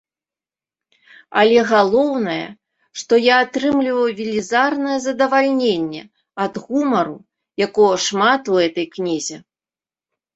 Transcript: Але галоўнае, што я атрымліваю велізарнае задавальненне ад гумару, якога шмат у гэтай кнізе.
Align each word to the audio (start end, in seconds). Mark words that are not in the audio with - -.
Але 1.39 1.59
галоўнае, 1.71 2.45
што 3.01 3.13
я 3.23 3.35
атрымліваю 3.47 4.05
велізарнае 4.19 4.95
задавальненне 5.03 6.01
ад 6.47 6.53
гумару, 6.63 7.15
якога 7.67 7.97
шмат 8.07 8.41
у 8.55 8.57
гэтай 8.59 8.87
кнізе. 8.97 9.37